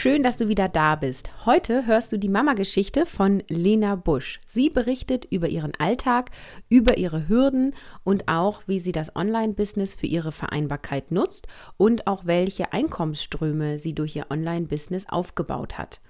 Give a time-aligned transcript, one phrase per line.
[0.00, 1.28] Schön, dass du wieder da bist.
[1.44, 4.38] Heute hörst du die Mama-Geschichte von Lena Busch.
[4.46, 6.30] Sie berichtet über ihren Alltag,
[6.68, 11.48] über ihre Hürden und auch, wie sie das Online-Business für ihre Vereinbarkeit nutzt
[11.78, 16.00] und auch welche Einkommensströme sie durch ihr Online-Business aufgebaut hat.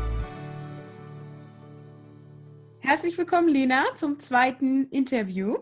[2.84, 5.56] Herzlich willkommen, Lena, zum zweiten Interview.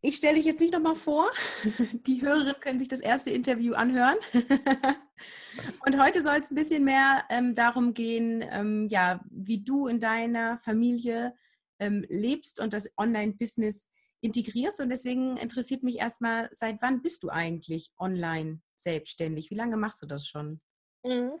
[0.00, 1.28] Ich stelle dich jetzt nicht nochmal vor.
[2.06, 4.16] Die Hörerinnen können sich das erste Interview anhören.
[5.84, 9.98] Und heute soll es ein bisschen mehr ähm, darum gehen, ähm, ja, wie du in
[9.98, 11.34] deiner Familie
[11.80, 13.88] ähm, lebst und das Online-Business
[14.20, 14.80] integrierst.
[14.80, 19.50] Und deswegen interessiert mich erstmal, seit wann bist du eigentlich online selbstständig?
[19.50, 20.60] Wie lange machst du das schon?
[21.04, 21.32] Mhm.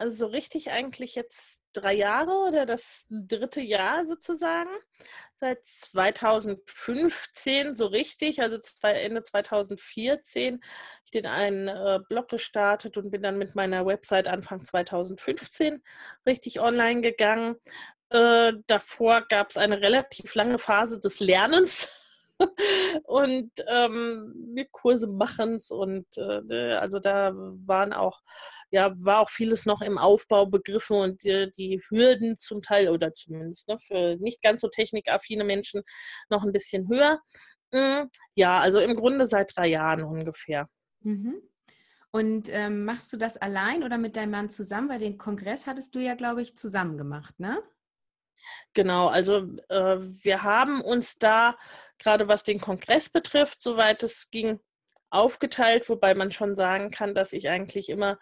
[0.00, 4.70] Also so richtig eigentlich jetzt drei Jahre oder das dritte Jahr sozusagen.
[5.38, 10.64] Seit 2015 so richtig, also Ende 2014,
[11.04, 15.82] ich den einen äh, Blog gestartet und bin dann mit meiner Website Anfang 2015
[16.26, 17.56] richtig online gegangen.
[18.08, 22.09] Äh, davor gab es eine relativ lange Phase des Lernens
[23.04, 28.20] und ähm, Kurse machens und äh, ne, also da waren auch
[28.70, 33.12] ja war auch vieles noch im Aufbau begriffen und die, die Hürden zum Teil oder
[33.12, 35.82] zumindest ne, für nicht ganz so technikaffine Menschen
[36.28, 37.20] noch ein bisschen höher.
[37.72, 38.10] Mhm.
[38.34, 40.68] Ja, also im Grunde seit drei Jahren ungefähr.
[41.00, 41.42] Mhm.
[42.12, 44.88] Und ähm, machst du das allein oder mit deinem Mann zusammen?
[44.88, 47.62] Weil den Kongress hattest du ja, glaube ich, zusammen gemacht, ne?
[48.74, 51.56] Genau, also äh, wir haben uns da
[52.00, 54.60] gerade was den Kongress betrifft, soweit es ging,
[55.10, 58.18] aufgeteilt, wobei man schon sagen kann, dass ich eigentlich immer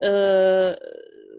[0.00, 0.76] äh,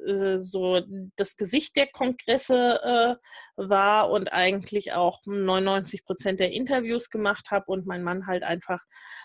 [0.05, 0.81] so
[1.15, 3.15] das Gesicht der Kongresse äh,
[3.55, 8.83] war und eigentlich auch 99 Prozent der Interviews gemacht habe und mein Mann halt einfach,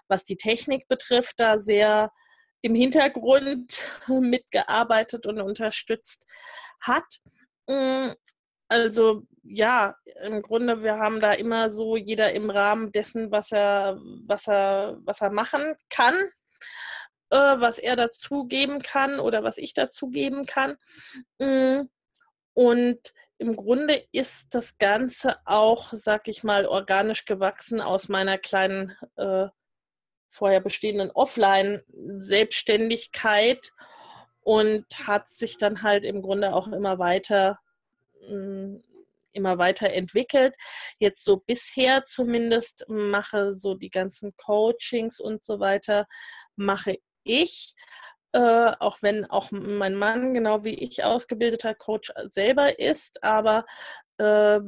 [0.08, 2.12] was die Technik betrifft, da sehr
[2.62, 6.26] im Hintergrund mitgearbeitet und unterstützt
[6.80, 7.06] hat.
[7.68, 8.10] Mm,
[8.68, 13.98] also ja, im Grunde, wir haben da immer so jeder im Rahmen dessen, was er,
[14.26, 16.14] was er, was er machen kann,
[17.30, 20.76] äh, was er dazugeben kann oder was ich dazugeben kann.
[21.38, 21.82] Mm,
[22.54, 28.96] und im Grunde ist das Ganze auch, sag ich mal, organisch gewachsen aus meiner kleinen
[29.16, 29.46] äh,
[30.30, 33.72] vorher bestehenden Offline-Selbstständigkeit
[34.40, 37.60] und hat sich dann halt im Grunde auch immer weiter
[38.26, 38.82] hm,
[39.38, 40.56] immer weiter entwickelt.
[40.98, 46.06] Jetzt so bisher zumindest mache so die ganzen Coachings und so weiter,
[46.56, 47.74] mache ich.
[48.32, 53.64] Äh, auch wenn auch mein Mann genau wie ich ausgebildeter Coach selber ist, aber
[54.18, 54.60] äh,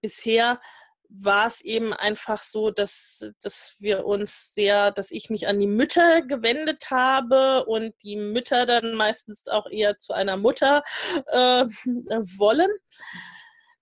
[0.00, 0.60] bisher
[1.08, 5.66] war es eben einfach so, dass, dass wir uns sehr, dass ich mich an die
[5.66, 10.82] Mütter gewendet habe und die Mütter dann meistens auch eher zu einer Mutter
[11.26, 11.64] äh,
[12.38, 12.70] wollen.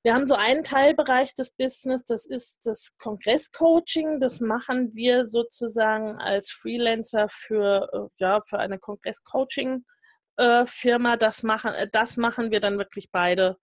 [0.07, 4.21] Wir haben so einen Teilbereich des Business, das ist das Kongresscoaching.
[4.21, 11.15] Das machen wir sozusagen als Freelancer für, äh, ja, für eine Kongresscoaching-Firma.
[11.15, 13.59] Äh, das machen, äh, das machen wir dann wirklich beide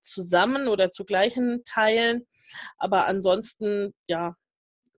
[0.00, 2.28] zusammen oder zu gleichen Teilen.
[2.78, 4.36] Aber ansonsten, ja,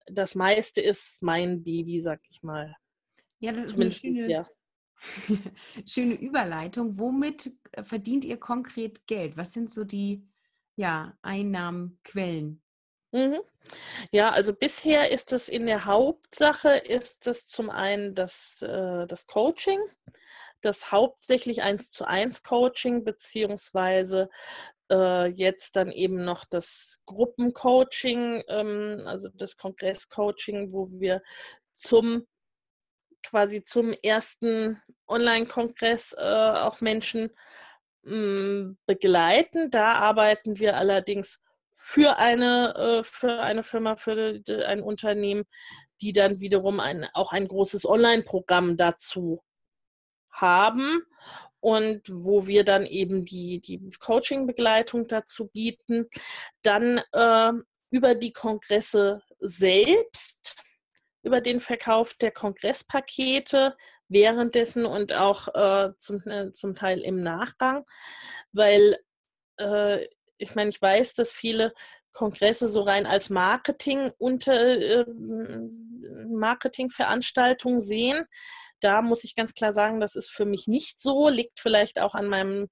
[0.06, 2.76] das meiste ist mein Baby, sag ich mal.
[3.38, 4.46] Ja, das ist eine schöne, ja.
[5.86, 6.98] schöne Überleitung.
[6.98, 7.50] Womit
[7.82, 9.38] verdient ihr konkret Geld?
[9.38, 10.22] Was sind so die
[10.76, 12.62] ja, Einnahmenquellen?
[13.12, 13.40] Mhm.
[14.12, 19.26] Ja, also bisher ist es in der Hauptsache, ist es zum einen das, äh, das
[19.26, 19.80] Coaching.
[20.62, 24.30] das hauptsächlich eins zu eins Coaching beziehungsweise
[24.90, 31.22] äh, jetzt dann eben noch das Gruppencoaching, ähm, also das Kongresscoaching, wo wir
[31.74, 32.26] zum
[33.22, 37.30] quasi zum ersten Online-Kongress äh, auch Menschen
[38.02, 39.70] mh, mm, begleiten.
[39.70, 41.40] Da arbeiten wir allerdings
[41.74, 45.44] für eine, äh, für eine Firma, für ein Unternehmen,
[46.00, 49.42] die dann wiederum ein, auch ein großes Online-Programm dazu
[50.30, 51.02] haben
[51.60, 56.08] und wo wir dann eben die, die Coaching-Begleitung dazu bieten.
[56.62, 57.52] Dann äh,
[57.90, 60.56] über die Kongresse selbst,
[61.22, 63.76] über den Verkauf der Kongresspakete
[64.12, 67.84] währenddessen und auch äh, zum, äh, zum Teil im Nachgang,
[68.52, 68.98] weil
[69.58, 70.06] äh,
[70.38, 71.72] ich meine, ich weiß, dass viele
[72.12, 75.06] Kongresse so rein als Marketing unter äh,
[76.28, 78.26] Marketingveranstaltungen sehen
[78.82, 82.14] da muss ich ganz klar sagen, das ist für mich nicht so, liegt vielleicht auch
[82.14, 82.68] an meinem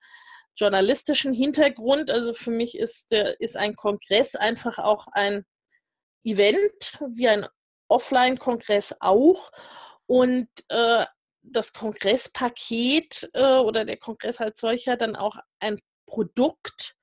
[0.56, 2.10] journalistischen Hintergrund.
[2.10, 5.44] Also für mich ist, der, ist ein Kongress einfach auch ein
[6.24, 7.46] Event, wie ein
[7.88, 9.50] Offline-Kongress auch.
[10.06, 11.06] Und äh,
[11.42, 16.96] das Kongresspaket äh, oder der Kongress als solcher dann auch ein Produkt,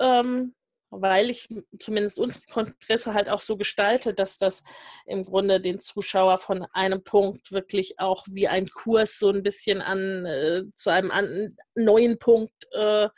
[0.00, 0.54] ähm,
[0.90, 4.62] weil ich zumindest unsere Kongresse halt auch so gestalte, dass das
[5.06, 9.82] im Grunde den Zuschauer von einem Punkt wirklich auch wie ein Kurs so ein bisschen
[9.82, 13.08] an äh, zu einem an, neuen Punkt äh,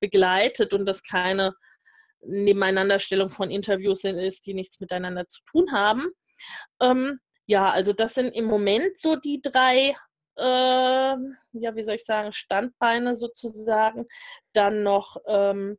[0.00, 1.54] begleitet und das keine
[2.20, 6.10] Nebeneinanderstellung von Interviews ist, die nichts miteinander zu tun haben.
[6.80, 9.96] Ähm, ja, also das sind im Moment so die drei
[10.38, 14.06] äh, ja, wie soll ich sagen, Standbeine sozusagen.
[14.52, 15.78] Dann noch ähm,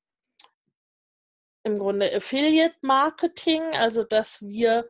[1.64, 4.88] im Grunde Affiliate Marketing, also dass wir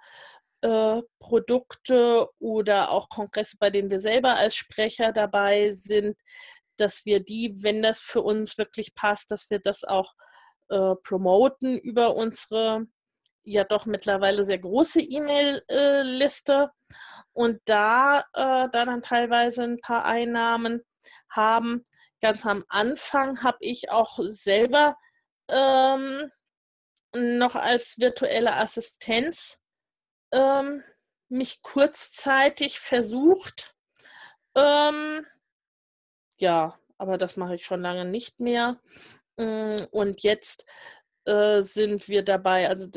[0.61, 6.17] äh, Produkte oder auch Kongresse, bei denen wir selber als Sprecher dabei sind,
[6.77, 10.13] dass wir die, wenn das für uns wirklich passt, dass wir das auch
[10.69, 12.85] äh, promoten über unsere
[13.47, 16.71] ja doch mittlerweile sehr große E-Mail-Liste
[17.33, 20.83] und da, äh, da dann teilweise ein paar Einnahmen
[21.29, 21.85] haben.
[22.21, 24.97] Ganz am Anfang habe ich auch selber
[25.49, 26.31] ähm,
[27.15, 29.59] noch als virtuelle Assistenz
[30.31, 30.83] ähm,
[31.29, 33.75] mich kurzzeitig versucht.
[34.55, 35.25] Ähm,
[36.39, 38.79] ja, aber das mache ich schon lange nicht mehr.
[39.37, 40.65] Mm, und jetzt
[41.27, 42.87] äh, sind wir dabei, also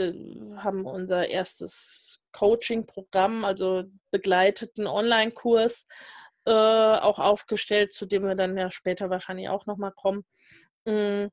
[0.56, 3.82] haben unser erstes Coaching-Programm, also
[4.12, 5.88] begleiteten Online-Kurs
[6.46, 10.24] äh, auch aufgestellt, zu dem wir dann ja später wahrscheinlich auch nochmal kommen.
[10.86, 11.26] Mm,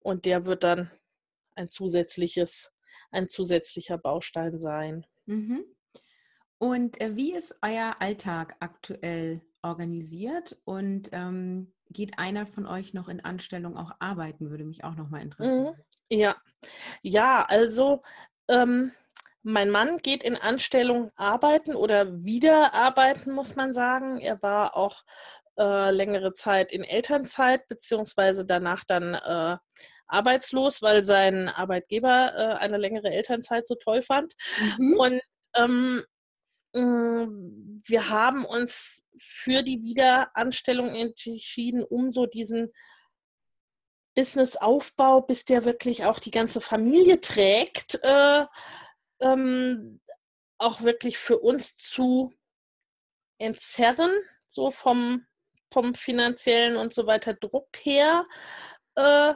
[0.00, 0.90] und der wird dann
[1.54, 2.70] ein zusätzliches,
[3.10, 5.06] ein zusätzlicher Baustein sein.
[5.24, 5.64] Mhm.
[6.58, 10.60] Und äh, wie ist euer Alltag aktuell organisiert?
[10.64, 14.50] Und ähm, geht einer von euch noch in Anstellung auch arbeiten?
[14.50, 15.76] Würde mich auch noch mal interessieren.
[15.76, 15.95] Mhm.
[16.08, 16.36] Ja,
[17.02, 18.02] ja, also
[18.48, 18.92] ähm,
[19.42, 24.18] mein Mann geht in Anstellung arbeiten oder wieder arbeiten, muss man sagen.
[24.18, 25.04] Er war auch
[25.58, 29.56] äh, längere Zeit in Elternzeit, beziehungsweise danach dann äh,
[30.08, 34.34] arbeitslos, weil sein Arbeitgeber äh, eine längere Elternzeit so toll fand.
[34.78, 34.94] Mhm.
[34.98, 35.20] Und
[35.54, 36.04] ähm,
[36.72, 42.72] mm, wir haben uns für die Wiederanstellung entschieden, um so diesen
[44.16, 48.46] Businessaufbau, bis der wirklich auch die ganze Familie trägt, äh,
[49.20, 50.00] ähm,
[50.58, 52.32] auch wirklich für uns zu
[53.38, 54.10] entzerren,
[54.48, 55.26] so vom,
[55.72, 58.26] vom finanziellen und so weiter Druck her.
[58.96, 59.34] Äh,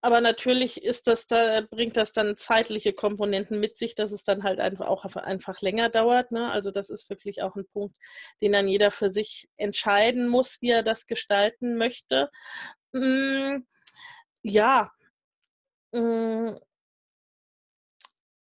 [0.00, 4.44] aber natürlich ist das da, bringt das dann zeitliche Komponenten mit sich, dass es dann
[4.44, 6.32] halt einfach auch einfach länger dauert.
[6.32, 6.50] Ne?
[6.50, 7.96] Also das ist wirklich auch ein Punkt,
[8.40, 12.30] den dann jeder für sich entscheiden muss, wie er das gestalten möchte.
[12.94, 13.66] Hm,
[14.46, 14.92] ja.
[15.92, 16.56] Hm,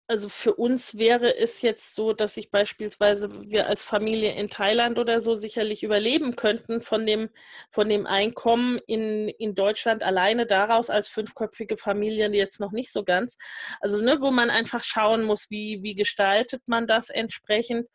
[0.07, 4.99] also für uns wäre es jetzt so, dass ich beispielsweise wir als Familie in Thailand
[4.99, 7.29] oder so sicherlich überleben könnten von dem,
[7.69, 13.03] von dem Einkommen in, in Deutschland alleine daraus als fünfköpfige Familie jetzt noch nicht so
[13.03, 13.37] ganz.
[13.79, 17.87] Also ne, wo man einfach schauen muss, wie, wie gestaltet man das entsprechend.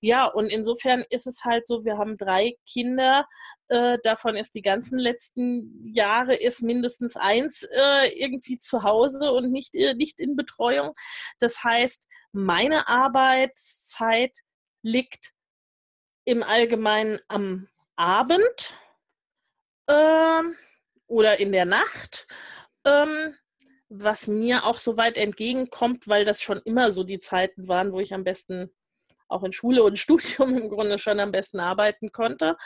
[0.00, 3.26] Ja, und insofern ist es halt so, wir haben drei Kinder,
[3.70, 9.52] äh, davon ist die ganzen letzten Jahre ist mindestens eins äh, irgendwie zu Hause und
[9.52, 10.92] nicht, äh, nicht in Betreuung.
[11.38, 14.38] Das heißt, meine Arbeitszeit
[14.82, 15.32] liegt
[16.24, 18.74] im Allgemeinen am Abend
[19.88, 20.56] ähm,
[21.06, 22.26] oder in der Nacht.
[22.84, 23.36] Ähm,
[23.88, 28.00] was mir auch so weit entgegenkommt, weil das schon immer so die Zeiten waren, wo
[28.00, 28.72] ich am besten
[29.28, 32.56] auch in Schule und Studium im Grunde schon am besten arbeiten konnte.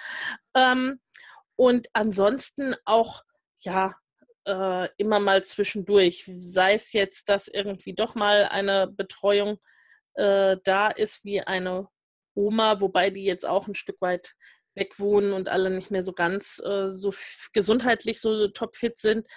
[0.55, 1.01] Ähm,
[1.57, 3.23] Und ansonsten auch,
[3.61, 3.95] ja,
[4.47, 9.59] äh, immer mal zwischendurch, sei es jetzt, dass irgendwie doch mal eine Betreuung
[10.15, 11.89] äh, da ist, wie eine
[12.35, 14.35] Oma, wobei die jetzt auch ein Stück weit
[14.75, 17.13] weg wohnen und alle nicht mehr so ganz äh, so
[17.53, 19.29] gesundheitlich so topfit sind.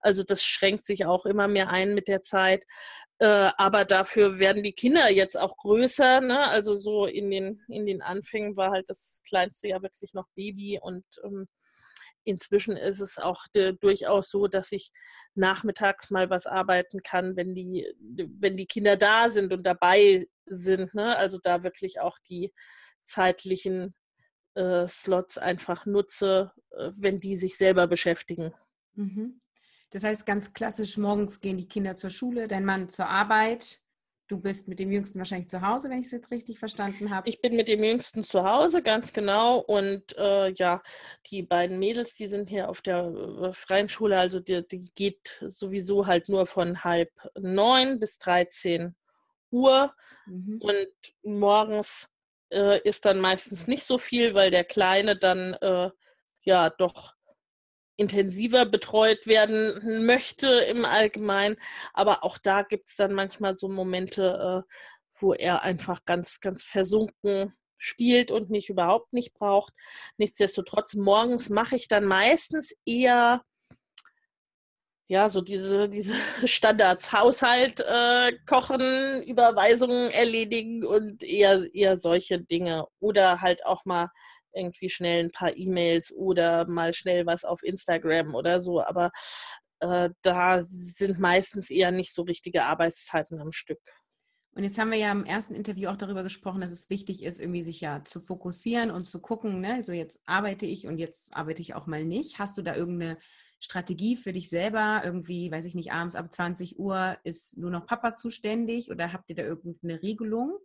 [0.00, 2.64] Also das schränkt sich auch immer mehr ein mit der Zeit.
[3.20, 6.20] Äh, aber dafür werden die Kinder jetzt auch größer.
[6.20, 6.40] Ne?
[6.40, 10.78] Also so in den, in den Anfängen war halt das Kleinste ja wirklich noch Baby
[10.80, 11.48] und ähm,
[12.28, 14.92] inzwischen ist es auch äh, durchaus so, dass ich
[15.34, 17.86] nachmittags mal was arbeiten kann, wenn die,
[18.38, 20.94] wenn die Kinder da sind und dabei sind.
[20.94, 21.16] Ne?
[21.16, 22.52] Also da wirklich auch die
[23.04, 23.94] zeitlichen
[24.54, 28.54] äh, Slots einfach nutze, äh, wenn die sich selber beschäftigen.
[28.94, 29.40] Mhm.
[29.90, 33.80] Das heißt, ganz klassisch, morgens gehen die Kinder zur Schule, dein Mann zur Arbeit.
[34.28, 37.26] Du bist mit dem Jüngsten wahrscheinlich zu Hause, wenn ich es jetzt richtig verstanden habe.
[37.30, 39.58] Ich bin mit dem Jüngsten zu Hause, ganz genau.
[39.58, 40.82] Und äh, ja,
[41.30, 44.18] die beiden Mädels, die sind hier auf der äh, freien Schule.
[44.18, 48.94] Also die, die, geht sowieso halt nur von halb neun bis 13
[49.50, 49.94] Uhr.
[50.26, 50.60] Mhm.
[50.60, 50.88] Und
[51.22, 52.10] morgens
[52.52, 55.90] äh, ist dann meistens nicht so viel, weil der Kleine dann äh,
[56.42, 57.14] ja doch
[57.98, 61.56] intensiver betreut werden möchte im Allgemeinen.
[61.92, 64.74] Aber auch da gibt es dann manchmal so Momente, äh,
[65.20, 69.72] wo er einfach ganz, ganz versunken spielt und mich überhaupt nicht braucht.
[70.16, 73.42] Nichtsdestotrotz, morgens mache ich dann meistens eher
[75.10, 76.14] ja, so diese, diese
[76.46, 82.86] Standards, Haushalt äh, kochen, Überweisungen erledigen und eher, eher solche Dinge.
[83.00, 84.10] Oder halt auch mal
[84.54, 88.82] irgendwie schnell ein paar E-Mails oder mal schnell was auf Instagram oder so.
[88.82, 89.10] Aber
[89.80, 93.80] äh, da sind meistens eher nicht so richtige Arbeitszeiten am Stück.
[94.58, 97.38] Und jetzt haben wir ja im ersten Interview auch darüber gesprochen, dass es wichtig ist,
[97.38, 101.34] irgendwie sich ja zu fokussieren und zu gucken, ne, so jetzt arbeite ich und jetzt
[101.36, 102.40] arbeite ich auch mal nicht.
[102.40, 103.18] Hast du da irgendeine
[103.60, 105.02] Strategie für dich selber?
[105.04, 109.30] Irgendwie, weiß ich nicht, abends ab 20 Uhr ist nur noch Papa zuständig oder habt
[109.30, 110.58] ihr da irgendeine Regelung?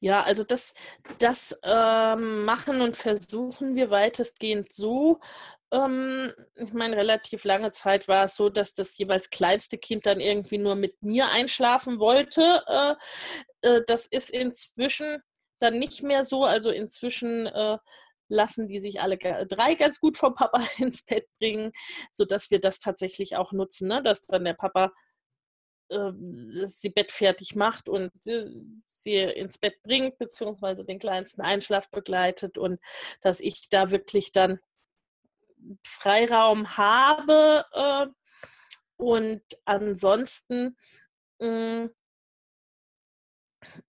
[0.00, 0.74] Ja, also das,
[1.18, 5.20] das ähm, machen und versuchen wir weitestgehend so.
[5.72, 10.20] Ähm, ich meine, relativ lange Zeit war es so, dass das jeweils kleinste Kind dann
[10.20, 12.62] irgendwie nur mit mir einschlafen wollte.
[12.66, 12.94] Äh,
[13.68, 15.22] äh, das ist inzwischen
[15.58, 16.44] dann nicht mehr so.
[16.44, 17.78] Also inzwischen äh,
[18.28, 21.72] lassen die sich alle drei ganz gut vom Papa ins Bett bringen,
[22.12, 24.02] sodass wir das tatsächlich auch nutzen, ne?
[24.02, 24.92] dass dann der Papa
[25.88, 32.80] sie Bett fertig macht und sie ins Bett bringt, beziehungsweise den kleinsten Einschlaf begleitet und
[33.20, 34.58] dass ich da wirklich dann
[35.84, 38.06] Freiraum habe äh,
[38.96, 40.76] und ansonsten
[41.40, 41.90] mh,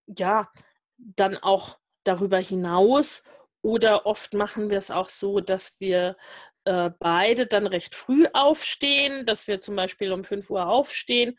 [0.06, 0.50] ja,
[0.96, 3.22] dann auch darüber hinaus
[3.62, 6.16] oder oft machen wir es auch so, dass wir
[6.64, 11.38] äh, beide dann recht früh aufstehen, dass wir zum Beispiel um 5 Uhr aufstehen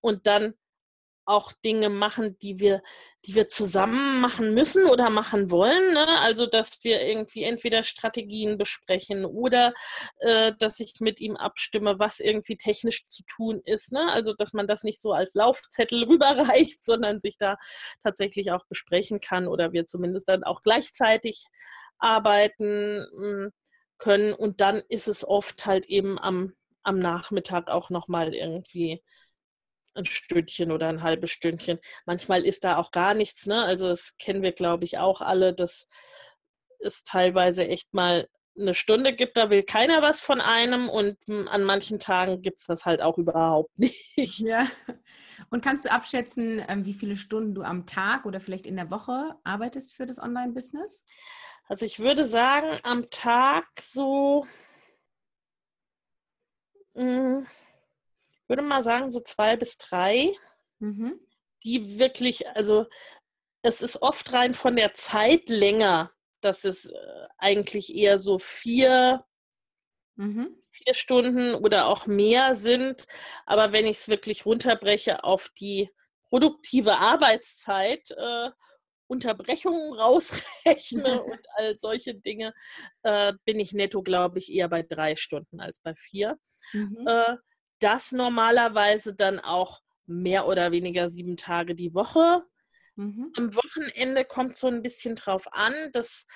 [0.00, 0.54] und dann
[1.30, 2.82] auch Dinge machen, die wir,
[3.24, 5.92] die wir zusammen machen müssen oder machen wollen.
[5.92, 6.06] Ne?
[6.18, 9.72] Also, dass wir irgendwie entweder Strategien besprechen oder
[10.18, 13.92] äh, dass ich mit ihm abstimme, was irgendwie technisch zu tun ist.
[13.92, 14.10] Ne?
[14.10, 17.56] Also, dass man das nicht so als Laufzettel rüberreicht, sondern sich da
[18.02, 21.46] tatsächlich auch besprechen kann oder wir zumindest dann auch gleichzeitig
[21.98, 23.52] arbeiten hm,
[23.98, 24.32] können.
[24.34, 29.00] Und dann ist es oft halt eben am, am Nachmittag auch nochmal irgendwie
[29.94, 31.78] ein Stündchen oder ein halbes Stündchen.
[32.06, 33.64] Manchmal ist da auch gar nichts, ne?
[33.64, 35.88] Also das kennen wir, glaube ich, auch alle, dass
[36.80, 38.26] es teilweise echt mal
[38.58, 41.16] eine Stunde gibt, da will keiner was von einem und
[41.48, 44.38] an manchen Tagen gibt es das halt auch überhaupt nicht.
[44.38, 44.66] Ja.
[45.50, 48.90] Und kannst du abschätzen, ähm, wie viele Stunden du am Tag oder vielleicht in der
[48.90, 51.04] Woche arbeitest für das Online-Business?
[51.68, 54.46] Also ich würde sagen, am Tag so
[56.94, 57.46] mh,
[58.50, 60.34] würde mal sagen, so zwei bis drei,
[60.80, 61.18] mhm.
[61.64, 62.86] die wirklich, also
[63.62, 69.24] es ist oft rein von der Zeit länger, dass es äh, eigentlich eher so vier,
[70.16, 70.58] mhm.
[70.70, 73.06] vier Stunden oder auch mehr sind.
[73.46, 75.88] Aber wenn ich es wirklich runterbreche auf die
[76.28, 78.50] produktive Arbeitszeit, äh,
[79.06, 82.52] Unterbrechungen rausrechne und all solche Dinge,
[83.02, 86.38] äh, bin ich netto, glaube ich, eher bei drei Stunden als bei vier.
[86.72, 87.06] Mhm.
[87.06, 87.36] Äh,
[87.80, 92.44] das normalerweise dann auch mehr oder weniger sieben Tage die Woche.
[92.96, 93.32] Mhm.
[93.36, 95.74] Am Wochenende kommt so ein bisschen drauf an.
[95.92, 96.26] Das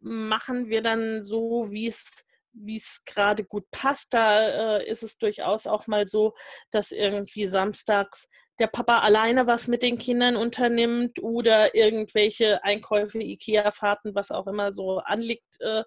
[0.00, 4.12] machen wir dann so, wie es wie es gerade gut passt.
[4.12, 6.34] Da äh, ist es durchaus auch mal so,
[6.70, 14.14] dass irgendwie samstags der Papa alleine was mit den Kindern unternimmt oder irgendwelche Einkäufe, Ikea-Fahrten,
[14.14, 15.84] was auch immer so anliegt, äh,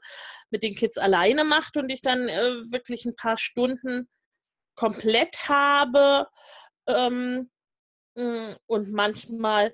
[0.50, 4.10] mit den Kids alleine macht und ich dann äh, wirklich ein paar Stunden
[4.76, 6.28] komplett habe.
[6.88, 7.50] Ähm,
[8.16, 9.74] mm, und manchmal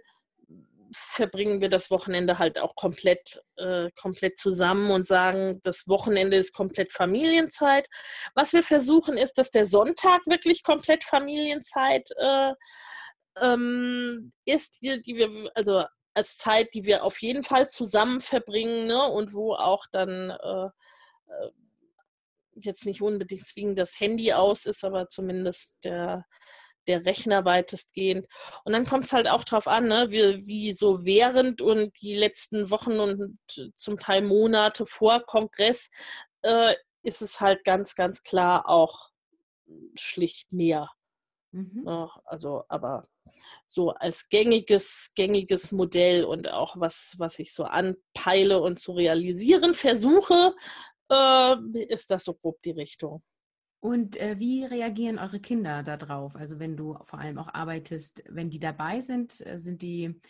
[0.93, 6.53] verbringen wir das Wochenende halt auch komplett, äh, komplett zusammen und sagen, das Wochenende ist
[6.53, 7.88] komplett Familienzeit.
[8.36, 12.53] Was wir versuchen, ist, dass der Sonntag wirklich komplett Familienzeit äh,
[13.38, 18.88] ähm, ist, die, die, wir, also als Zeit, die wir auf jeden Fall zusammen verbringen
[18.88, 19.03] ne?
[19.03, 21.51] und wo auch dann äh, äh
[22.65, 26.25] jetzt nicht unbedingt zwingend das Handy aus ist, aber zumindest der
[26.87, 28.27] der Rechner weitestgehend.
[28.63, 32.15] Und dann kommt es halt auch darauf an, ne, wie, wie so während und die
[32.15, 33.37] letzten Wochen und
[33.75, 35.89] zum Teil Monate vor Kongress
[36.41, 39.09] äh, ist es halt ganz, ganz klar auch
[39.95, 40.89] schlicht mehr.
[41.51, 41.83] Mhm.
[41.85, 43.07] Ja, ne, also, aber
[43.67, 49.73] so als gängiges, gängiges Modell und auch was, was ich so anpeile und zu realisieren
[49.73, 50.53] versuche,
[51.11, 53.21] äh, ist das so grob die Richtung.
[53.83, 56.35] Und äh, wie reagieren eure Kinder darauf?
[56.35, 60.21] Also wenn du vor allem auch arbeitest, wenn die dabei sind, äh, sind die,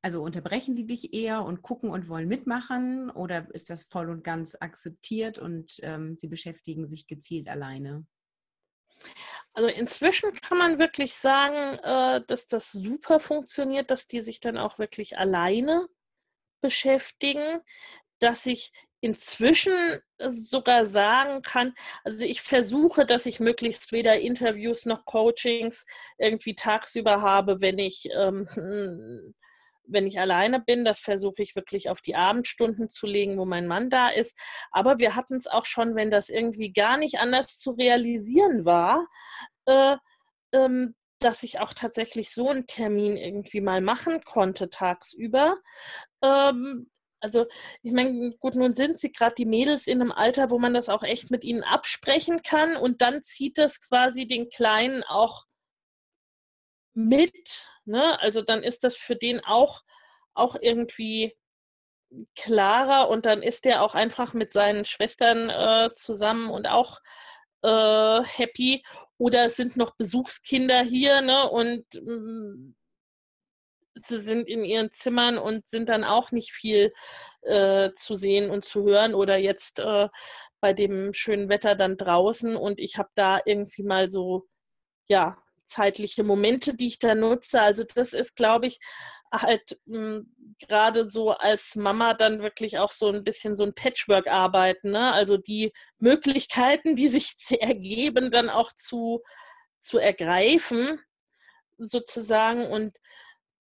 [0.00, 4.22] also unterbrechen die dich eher und gucken und wollen mitmachen oder ist das voll und
[4.22, 8.06] ganz akzeptiert und ähm, sie beschäftigen sich gezielt alleine?
[9.54, 14.56] Also inzwischen kann man wirklich sagen, äh, dass das super funktioniert, dass die sich dann
[14.56, 15.88] auch wirklich alleine
[16.60, 17.60] beschäftigen,
[18.20, 18.72] dass ich
[19.04, 25.84] inzwischen sogar sagen kann, also ich versuche, dass ich möglichst weder Interviews noch Coachings
[26.16, 28.46] irgendwie tagsüber habe, wenn ich, ähm,
[29.86, 30.86] wenn ich alleine bin.
[30.86, 34.38] Das versuche ich wirklich auf die Abendstunden zu legen, wo mein Mann da ist.
[34.70, 39.06] Aber wir hatten es auch schon, wenn das irgendwie gar nicht anders zu realisieren war,
[39.66, 39.96] äh,
[40.54, 45.58] ähm, dass ich auch tatsächlich so einen Termin irgendwie mal machen konnte tagsüber.
[46.22, 46.90] Ähm,
[47.24, 47.46] also
[47.82, 50.90] ich meine, gut, nun sind sie gerade die Mädels in einem Alter, wo man das
[50.90, 55.46] auch echt mit ihnen absprechen kann und dann zieht das quasi den Kleinen auch
[56.92, 57.66] mit.
[57.86, 58.20] Ne?
[58.20, 59.82] Also dann ist das für den auch,
[60.34, 61.34] auch irgendwie
[62.36, 67.00] klarer und dann ist der auch einfach mit seinen Schwestern äh, zusammen und auch
[67.62, 68.84] äh, happy.
[69.16, 71.48] Oder es sind noch Besuchskinder hier ne?
[71.48, 72.74] und mm,
[74.06, 76.92] sie sind in ihren Zimmern und sind dann auch nicht viel
[77.42, 80.08] äh, zu sehen und zu hören oder jetzt äh,
[80.60, 84.46] bei dem schönen Wetter dann draußen und ich habe da irgendwie mal so,
[85.08, 85.36] ja,
[85.66, 87.60] zeitliche Momente, die ich da nutze.
[87.60, 88.80] Also das ist, glaube ich,
[89.32, 94.92] halt hm, gerade so als Mama dann wirklich auch so ein bisschen so ein Patchwork-Arbeiten.
[94.92, 95.12] Ne?
[95.12, 99.22] Also die Möglichkeiten, die sich ergeben, dann auch zu,
[99.80, 101.00] zu ergreifen,
[101.78, 102.66] sozusagen.
[102.66, 102.96] Und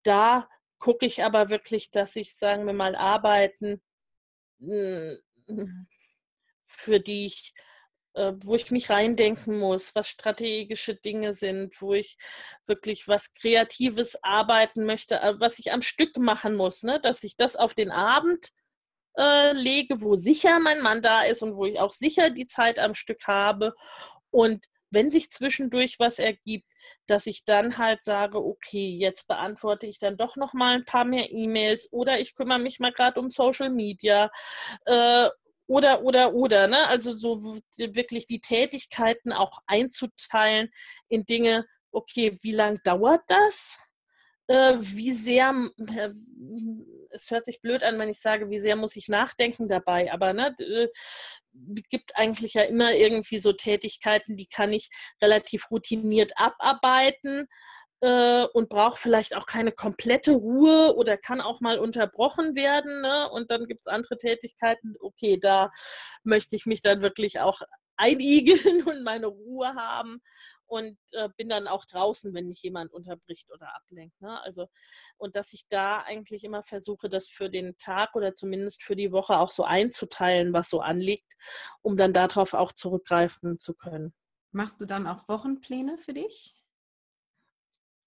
[0.03, 0.47] da
[0.79, 3.81] gucke ich aber wirklich, dass ich, sagen wir mal, Arbeiten,
[4.59, 5.17] hm,
[6.65, 7.53] für die ich,
[8.15, 12.17] äh, wo ich mich reindenken muss, was strategische Dinge sind, wo ich
[12.67, 16.99] wirklich was Kreatives arbeiten möchte, äh, was ich am Stück machen muss, ne?
[17.01, 18.49] dass ich das auf den Abend
[19.17, 22.79] äh, lege, wo sicher mein Mann da ist und wo ich auch sicher die Zeit
[22.79, 23.73] am Stück habe.
[24.31, 26.67] Und wenn sich zwischendurch was ergibt,
[27.07, 31.05] dass ich dann halt sage, okay, jetzt beantworte ich dann doch noch mal ein paar
[31.05, 34.31] mehr E-Mails oder ich kümmere mich mal gerade um Social Media
[34.85, 35.29] äh,
[35.67, 36.87] oder oder oder, ne?
[36.87, 40.69] Also so wirklich die Tätigkeiten auch einzuteilen
[41.09, 41.65] in Dinge.
[41.91, 43.79] Okay, wie lang dauert das?
[44.47, 45.53] Äh, wie sehr,
[45.87, 46.09] äh,
[47.13, 50.33] es hört sich blöd an, wenn ich sage, wie sehr muss ich nachdenken dabei, aber
[50.33, 50.87] ne, äh,
[51.89, 54.89] gibt eigentlich ja immer irgendwie so Tätigkeiten, die kann ich
[55.21, 57.47] relativ routiniert abarbeiten
[58.01, 63.01] äh, und brauche vielleicht auch keine komplette Ruhe oder kann auch mal unterbrochen werden.
[63.01, 63.29] Ne?
[63.29, 65.71] Und dann gibt es andere Tätigkeiten, okay, da
[66.23, 67.61] möchte ich mich dann wirklich auch
[67.95, 70.21] einigeln und meine Ruhe haben
[70.73, 74.19] und äh, bin dann auch draußen, wenn mich jemand unterbricht oder ablenkt.
[74.21, 74.41] Ne?
[74.41, 74.67] Also,
[75.17, 79.11] und dass ich da eigentlich immer versuche, das für den Tag oder zumindest für die
[79.11, 81.31] Woche auch so einzuteilen, was so anliegt,
[81.83, 84.15] um dann darauf auch zurückgreifen zu können.
[84.51, 86.55] Machst du dann auch Wochenpläne für dich?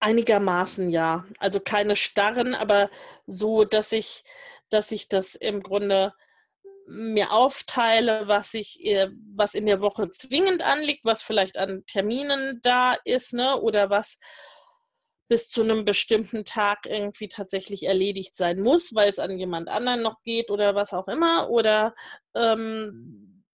[0.01, 1.25] Einigermaßen ja.
[1.39, 2.91] Also keine starren, aber
[3.29, 4.25] so, dass ich,
[4.71, 6.15] dass ich das im Grunde
[6.87, 8.79] mir aufteile, was ich,
[9.35, 14.18] was in der Woche zwingend anliegt, was vielleicht an Terminen da ist, ne, oder was
[15.29, 20.03] bis zu einem bestimmten Tag irgendwie tatsächlich erledigt sein muss, weil es an jemand anderen
[20.03, 21.94] noch geht oder was auch immer, oder
[22.35, 23.44] ähm,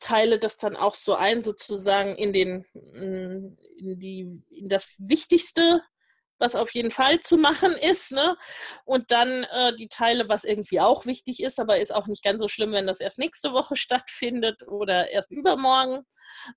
[0.00, 5.82] teile das dann auch so ein, sozusagen in den, in die, in das Wichtigste
[6.38, 8.36] was auf jeden Fall zu machen ist, ne?
[8.84, 12.40] Und dann äh, die Teile, was irgendwie auch wichtig ist, aber ist auch nicht ganz
[12.40, 16.04] so schlimm, wenn das erst nächste Woche stattfindet oder erst übermorgen.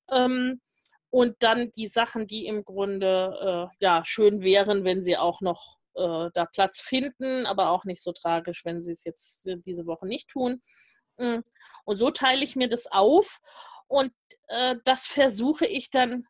[0.10, 0.62] Ähm,
[1.10, 5.78] und dann die Sachen, die im Grunde äh, ja schön wären, wenn sie auch noch
[5.96, 10.08] äh, da Platz finden, aber auch nicht so tragisch, wenn sie es jetzt diese Woche
[10.08, 10.62] nicht tun.
[11.18, 11.40] Mm.
[11.84, 13.42] Und so teile ich mir das auf
[13.88, 14.14] und
[14.48, 16.26] äh, das versuche ich dann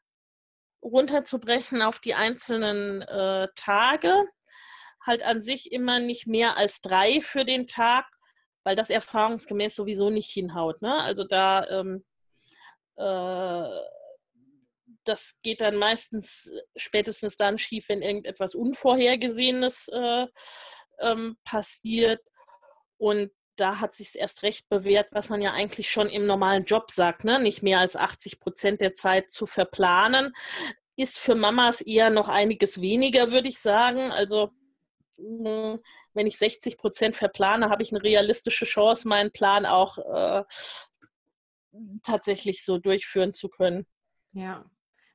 [0.82, 4.26] runterzubrechen auf die einzelnen äh, Tage.
[5.06, 8.06] Halt an sich immer nicht mehr als drei für den Tag,
[8.64, 10.82] weil das erfahrungsgemäß sowieso nicht hinhaut.
[10.82, 10.94] Ne?
[10.94, 12.06] Also da, ähm,
[12.98, 13.82] äh,
[15.04, 20.28] das geht dann meistens spätestens dann schief, wenn irgendetwas Unvorhergesehenes äh,
[21.00, 22.22] ähm, passiert.
[22.98, 26.92] Und da hat sich erst recht bewährt, was man ja eigentlich schon im normalen Job
[26.92, 27.40] sagt, ne?
[27.40, 30.34] nicht mehr als 80 Prozent der Zeit zu verplanen,
[30.96, 34.12] ist für Mamas eher noch einiges weniger, würde ich sagen.
[34.12, 34.52] Also
[35.18, 35.80] hm,
[36.14, 40.44] wenn ich 60 Prozent verplane, habe ich eine realistische Chance, meinen Plan auch äh,
[42.04, 43.86] tatsächlich so durchführen zu können.
[44.34, 44.66] Ja,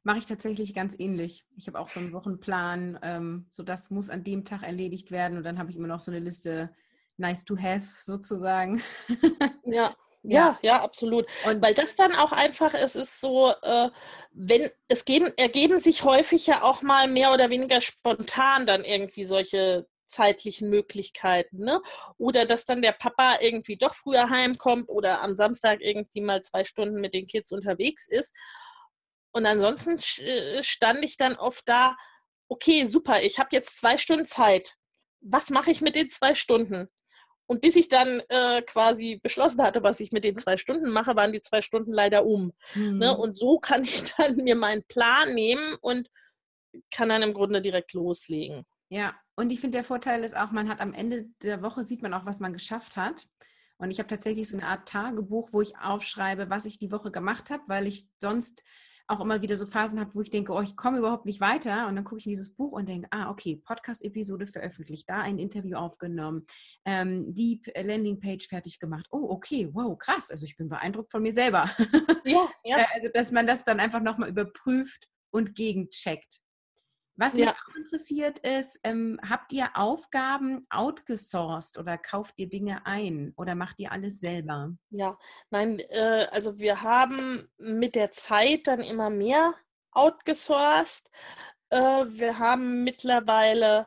[0.03, 1.44] mache ich tatsächlich ganz ähnlich.
[1.57, 5.37] Ich habe auch so einen Wochenplan, ähm, so das muss an dem Tag erledigt werden
[5.37, 6.75] und dann habe ich immer noch so eine Liste
[7.18, 8.83] nice to have sozusagen.
[9.64, 9.94] Ja.
[10.29, 11.24] Ja, ja, absolut.
[11.44, 13.90] Und weil das dann auch einfach, es ist so, äh,
[14.33, 19.24] wenn es geben, ergeben sich häufig ja auch mal mehr oder weniger spontan dann irgendwie
[19.24, 21.81] solche zeitlichen Möglichkeiten, ne?
[22.18, 26.64] Oder dass dann der Papa irgendwie doch früher heimkommt oder am Samstag irgendwie mal zwei
[26.64, 28.35] Stunden mit den Kids unterwegs ist.
[29.33, 31.96] Und ansonsten äh, stand ich dann oft da,
[32.48, 34.76] okay, super, ich habe jetzt zwei Stunden Zeit.
[35.20, 36.88] Was mache ich mit den zwei Stunden?
[37.46, 41.14] Und bis ich dann äh, quasi beschlossen hatte, was ich mit den zwei Stunden mache,
[41.14, 42.52] waren die zwei Stunden leider um.
[42.74, 42.98] Mhm.
[42.98, 43.16] Ne?
[43.16, 46.11] Und so kann ich dann mir meinen Plan nehmen und
[46.90, 48.64] kann dann im Grunde direkt loslegen.
[48.88, 52.02] Ja, und ich finde, der Vorteil ist auch, man hat am Ende der Woche sieht
[52.02, 53.26] man auch, was man geschafft hat.
[53.78, 57.11] Und ich habe tatsächlich so eine Art Tagebuch, wo ich aufschreibe, was ich die Woche
[57.11, 58.62] gemacht habe, weil ich sonst
[59.09, 61.87] auch immer wieder so Phasen habe, wo ich denke, oh, ich komme überhaupt nicht weiter.
[61.87, 65.38] Und dann gucke ich in dieses Buch und denke, ah, okay, Podcast-Episode veröffentlicht, da ein
[65.38, 66.47] Interview aufgenommen,
[66.85, 69.07] ähm, die Landingpage fertig gemacht.
[69.11, 70.31] Oh, okay, wow, krass.
[70.31, 71.71] Also ich bin beeindruckt von mir selber.
[72.25, 72.79] Ja, ja.
[72.79, 76.40] Äh, also, dass man das dann einfach nochmal überprüft und gegencheckt.
[77.16, 83.33] Was mich auch interessiert ist, ähm, habt ihr Aufgaben outgesourced oder kauft ihr Dinge ein
[83.37, 84.72] oder macht ihr alles selber?
[84.90, 85.18] Ja,
[85.50, 89.55] nein, äh, also wir haben mit der Zeit dann immer mehr
[89.92, 91.11] outgesourced.
[91.70, 93.87] Äh, wir haben mittlerweile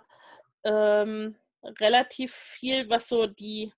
[0.63, 3.71] ähm, relativ viel, was so die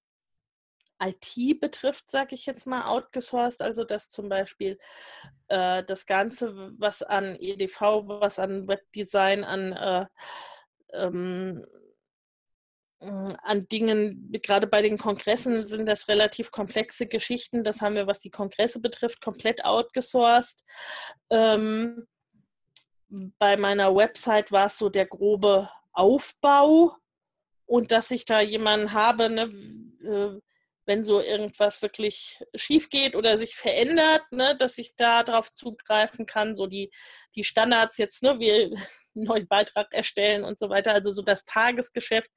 [1.01, 4.79] IT betrifft, sage ich jetzt mal, outgesourced, also dass zum Beispiel
[5.47, 10.05] äh, das Ganze, was an EDV, was an Webdesign, an, äh,
[10.93, 11.65] ähm,
[12.99, 17.63] an Dingen, gerade bei den Kongressen sind das relativ komplexe Geschichten.
[17.63, 20.63] Das haben wir, was die Kongresse betrifft, komplett outgesourced.
[21.31, 22.07] Ähm,
[23.09, 26.95] bei meiner Website war es so der grobe Aufbau
[27.65, 29.49] und dass ich da jemanden habe, ne,
[30.03, 30.39] äh,
[30.91, 36.25] wenn so irgendwas wirklich schief geht oder sich verändert, ne, dass ich da drauf zugreifen
[36.25, 36.91] kann, so die,
[37.33, 38.65] die Standards jetzt, ne, wir
[39.15, 42.29] einen neuen Beitrag erstellen und so weiter, also so das Tagesgeschäft,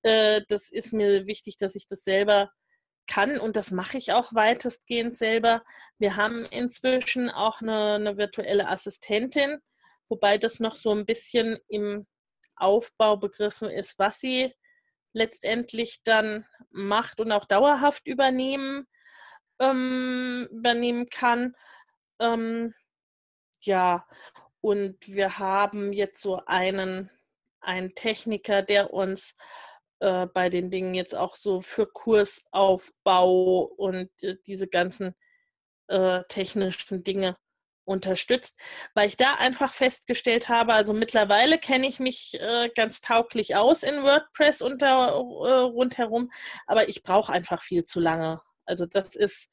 [0.00, 2.50] äh, das ist mir wichtig, dass ich das selber
[3.06, 5.62] kann und das mache ich auch weitestgehend selber.
[5.98, 9.58] Wir haben inzwischen auch eine, eine virtuelle Assistentin,
[10.08, 12.06] wobei das noch so ein bisschen im
[12.56, 14.54] Aufbau begriffen ist, was sie
[15.12, 18.86] letztendlich dann macht und auch dauerhaft übernehmen,
[19.58, 21.54] ähm, übernehmen kann.
[22.20, 22.74] Ähm,
[23.60, 24.06] ja,
[24.60, 27.10] und wir haben jetzt so einen,
[27.60, 29.36] einen Techniker, der uns
[30.00, 35.14] äh, bei den Dingen jetzt auch so für Kursaufbau und äh, diese ganzen
[35.88, 37.36] äh, technischen Dinge
[37.84, 38.58] unterstützt,
[38.94, 43.82] weil ich da einfach festgestellt habe, also mittlerweile kenne ich mich äh, ganz tauglich aus
[43.82, 46.30] in WordPress unter, äh, rundherum,
[46.66, 48.40] aber ich brauche einfach viel zu lange.
[48.64, 49.50] Also das ist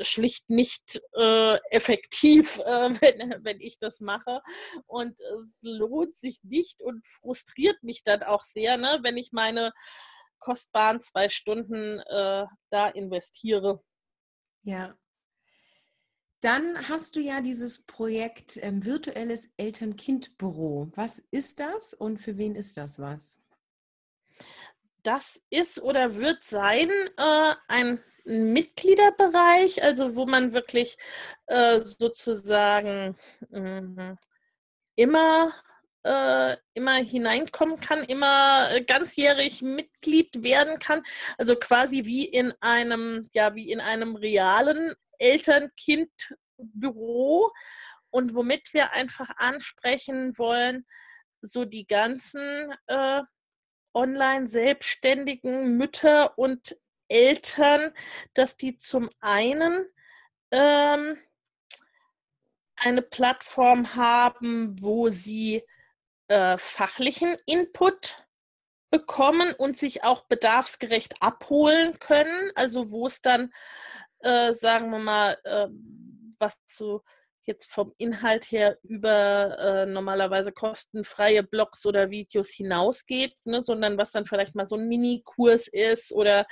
[0.00, 4.40] schlicht nicht äh, effektiv, äh, wenn, wenn ich das mache.
[4.86, 9.72] Und es lohnt sich nicht und frustriert mich dann auch sehr, ne, wenn ich meine
[10.38, 13.82] kostbaren zwei Stunden äh, da investiere.
[14.62, 14.94] Ja,
[16.40, 20.90] dann hast du ja dieses Projekt ähm, virtuelles Eltern-Kind-Büro.
[20.94, 23.38] Was ist das und für wen ist das was?
[25.02, 30.96] Das ist oder wird sein äh, ein Mitgliederbereich, also wo man wirklich
[31.46, 33.16] äh, sozusagen
[33.52, 34.14] äh,
[34.96, 35.52] immer
[36.02, 41.02] äh, immer hineinkommen kann, immer äh, ganzjährig Mitglied werden kann.
[41.36, 47.52] Also quasi wie in einem, ja, wie in einem realen Eltern-Kind-Büro.
[48.10, 50.84] Und womit wir einfach ansprechen wollen,
[51.42, 53.22] so die ganzen äh,
[53.94, 56.76] online selbstständigen Mütter und
[57.08, 57.92] Eltern,
[58.34, 59.86] dass die zum einen
[60.50, 61.18] ähm,
[62.76, 65.62] eine Plattform haben, wo sie
[66.28, 68.26] äh, fachlichen Input
[68.90, 72.50] bekommen und sich auch bedarfsgerecht abholen können.
[72.54, 73.52] Also wo es dann,
[74.20, 75.68] äh, sagen wir mal, äh,
[76.38, 77.02] was so
[77.44, 84.10] jetzt vom Inhalt her über äh, normalerweise kostenfreie Blogs oder Videos hinausgeht, ne, sondern was
[84.10, 86.46] dann vielleicht mal so ein Mini-Kurs ist oder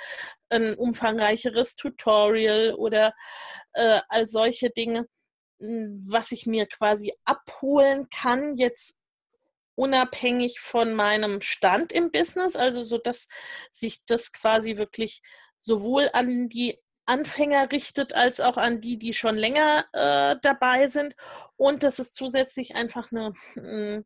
[0.48, 3.14] ein umfangreicheres Tutorial oder
[3.74, 5.06] äh, all solche Dinge,
[5.58, 8.98] was ich mir quasi abholen kann, jetzt
[9.74, 13.28] unabhängig von meinem Stand im Business, also so dass
[13.72, 15.22] sich das quasi wirklich
[15.60, 21.14] sowohl an die Anfänger richtet, als auch an die, die schon länger äh, dabei sind.
[21.56, 24.02] Und dass es zusätzlich einfach eine äh,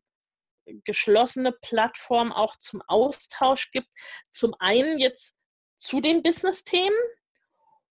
[0.85, 3.89] geschlossene Plattform auch zum Austausch gibt.
[4.29, 5.35] Zum einen jetzt
[5.77, 6.97] zu den Business-Themen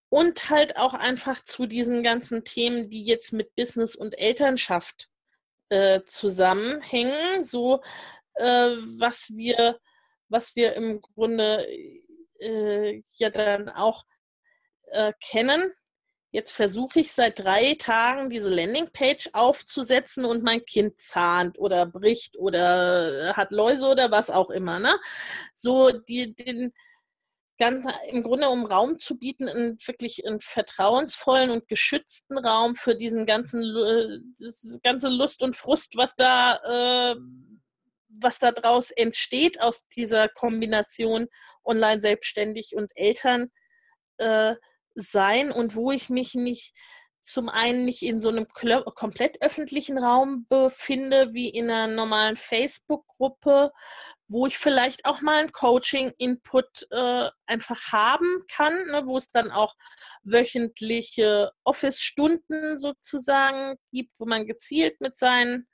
[0.08, 5.08] und halt auch einfach zu diesen ganzen Themen, die jetzt mit Business und Elternschaft
[5.68, 7.44] äh, zusammenhängen.
[7.44, 7.82] So,
[8.34, 9.78] äh, was wir,
[10.28, 11.66] was wir im Grunde
[12.40, 14.04] äh, ja dann auch
[14.92, 15.72] äh, kennen.
[16.30, 22.38] Jetzt versuche ich seit drei Tagen diese Landingpage aufzusetzen und mein Kind zahnt oder bricht
[22.38, 24.78] oder hat Läuse oder was auch immer.
[24.78, 24.98] Ne?
[25.54, 26.72] So die, den
[27.58, 32.96] ganz im Grunde um Raum zu bieten, einen, wirklich einen vertrauensvollen und geschützten Raum für
[32.96, 33.62] diesen ganzen
[34.38, 37.16] das ganze Lust und Frust, was da äh,
[38.08, 41.28] was daraus entsteht aus dieser Kombination
[41.64, 43.50] online selbstständig und Eltern.
[44.18, 44.56] Äh,
[44.94, 46.74] sein und wo ich mich nicht
[47.22, 53.70] zum einen nicht in so einem komplett öffentlichen Raum befinde, wie in einer normalen Facebook-Gruppe,
[54.26, 59.52] wo ich vielleicht auch mal einen Coaching-Input äh, einfach haben kann, ne, wo es dann
[59.52, 59.74] auch
[60.24, 65.68] wöchentliche Office-Stunden sozusagen gibt, wo man gezielt mit seinen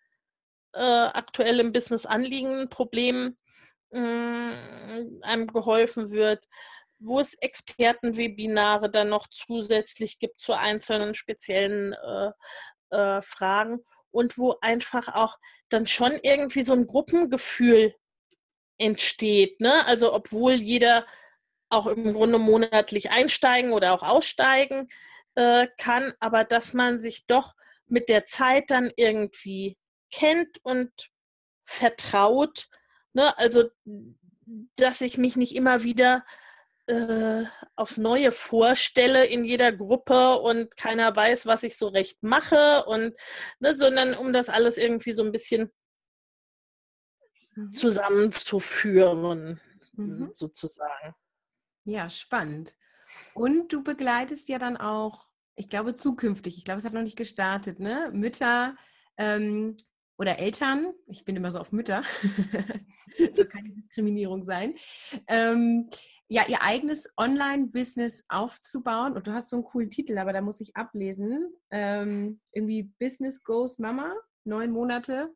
[0.75, 3.39] äh, aktuellen Business-Anliegen, Problemen
[3.91, 3.99] äh,
[5.23, 6.45] einem geholfen wird
[7.01, 12.31] wo es Expertenwebinare dann noch zusätzlich gibt zu einzelnen speziellen äh,
[12.91, 13.81] äh, Fragen
[14.11, 15.37] und wo einfach auch
[15.69, 17.95] dann schon irgendwie so ein Gruppengefühl
[18.79, 19.61] entsteht.
[19.61, 19.85] Ne?
[19.87, 21.07] Also obwohl jeder
[21.69, 24.87] auch im Grunde monatlich einsteigen oder auch aussteigen
[25.35, 27.55] äh, kann, aber dass man sich doch
[27.87, 29.77] mit der Zeit dann irgendwie
[30.11, 30.91] kennt und
[31.65, 32.69] vertraut.
[33.13, 33.37] Ne?
[33.37, 33.65] Also
[34.77, 36.25] dass ich mich nicht immer wieder
[36.89, 37.45] äh,
[37.77, 43.15] aufs Neue vorstelle in jeder Gruppe und keiner weiß, was ich so recht mache und
[43.61, 45.71] ne, sondern um das alles irgendwie so ein bisschen
[47.55, 47.73] mhm.
[47.73, 49.61] zusammenzuführen,
[49.93, 50.31] mhm.
[50.33, 51.15] sozusagen.
[51.85, 52.75] Ja, spannend.
[53.35, 57.19] Und du begleitest ja dann auch, ich glaube, zukünftig, ich glaube, es hat noch nicht
[57.19, 58.11] gestartet, ne?
[58.13, 58.77] Mütter
[59.17, 59.77] ähm,
[60.17, 62.03] oder Eltern, ich bin immer so auf Mütter,
[63.35, 64.75] soll keine Diskriminierung sein,
[65.27, 65.91] ähm,
[66.29, 69.15] ja, ihr eigenes Online-Business aufzubauen.
[69.15, 71.53] Und du hast so einen coolen Titel, aber da muss ich ablesen.
[71.71, 74.15] Ähm, irgendwie Business Goes Mama,
[74.45, 75.31] neun Monate.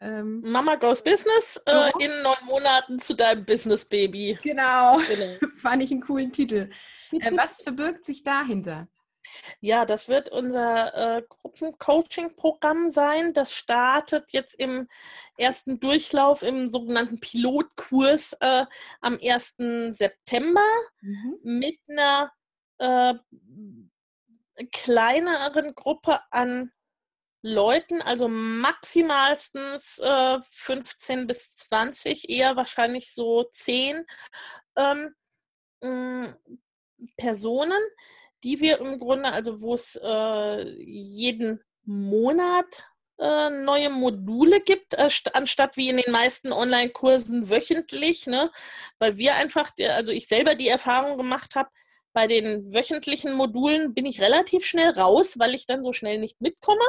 [0.00, 1.98] Ähm, Mama Goes Business äh, oh.
[1.98, 4.38] in neun Monaten zu deinem Business Baby.
[4.42, 5.46] Genau, genau.
[5.58, 6.70] fand ich einen coolen Titel.
[7.12, 8.88] Äh, was verbirgt sich dahinter?
[9.60, 13.32] Ja, das wird unser äh, Gruppencoaching-Programm sein.
[13.32, 14.88] Das startet jetzt im
[15.36, 18.66] ersten Durchlauf im sogenannten Pilotkurs äh,
[19.00, 19.56] am 1.
[19.90, 20.64] September
[21.00, 21.38] mhm.
[21.42, 22.32] mit einer
[22.78, 23.14] äh,
[24.72, 26.72] kleineren Gruppe an
[27.42, 34.04] Leuten, also maximalstens äh, 15 bis 20, eher wahrscheinlich so 10
[34.76, 35.14] ähm,
[37.16, 37.80] Personen,
[38.44, 42.82] die wir im Grunde, also wo es äh, jeden Monat
[43.18, 48.50] äh, neue Module gibt, äh, anstatt wie in den meisten Online-Kursen wöchentlich, ne?
[48.98, 51.70] weil wir einfach, also ich selber die Erfahrung gemacht habe,
[52.12, 56.40] bei den wöchentlichen Modulen bin ich relativ schnell raus, weil ich dann so schnell nicht
[56.40, 56.84] mitkomme.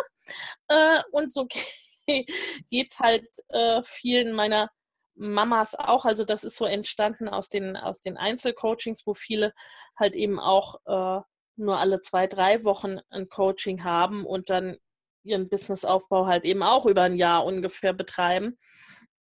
[0.68, 1.48] Äh, und so
[2.08, 4.72] geht es halt äh, vielen meiner
[5.16, 6.06] Mamas auch.
[6.06, 9.54] Also das ist so entstanden aus den, aus den Einzelcoachings, wo viele
[9.98, 11.22] halt eben auch äh,
[11.56, 14.78] nur alle zwei, drei Wochen ein Coaching haben und dann
[15.24, 18.58] ihren Businessaufbau halt eben auch über ein Jahr ungefähr betreiben.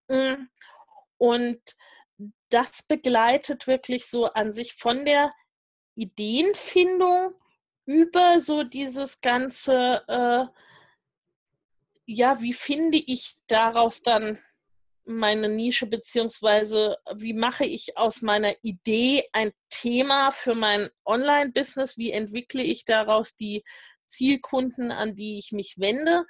[0.08, 0.48] Mm,
[1.18, 1.62] und
[2.50, 5.32] das begleitet wirklich so an sich von der
[5.96, 7.34] Ideenfindung
[7.86, 10.46] über so dieses ganze, äh,
[12.06, 14.40] ja, wie finde ich daraus dann
[15.12, 22.12] meine Nische, beziehungsweise wie mache ich aus meiner Idee ein Thema für mein Online-Business, wie
[22.12, 23.64] entwickle ich daraus die
[24.08, 26.26] Zielkunden, an die ich mich wende,